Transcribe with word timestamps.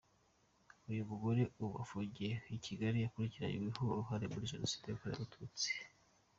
Uyu 0.89 1.07
mugore 1.09 1.41
ubu 1.63 1.75
ufungiye 1.83 2.33
i 2.55 2.57
Kigali 2.65 2.99
akurikiranyweho 3.07 3.81
uruhare 3.93 4.25
muri 4.33 4.49
Jenoside 4.51 4.85
yakorewe 4.87 5.15
Abatutsi. 5.17 5.67